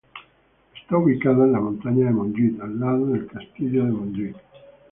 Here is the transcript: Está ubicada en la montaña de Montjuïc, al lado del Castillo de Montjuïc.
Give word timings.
Está 0.81 0.97
ubicada 0.97 1.43
en 1.45 1.51
la 1.51 1.59
montaña 1.59 2.07
de 2.07 2.11
Montjuïc, 2.11 2.59
al 2.59 2.79
lado 2.79 3.05
del 3.05 3.27
Castillo 3.27 3.85
de 3.85 3.91
Montjuïc. 3.91 4.35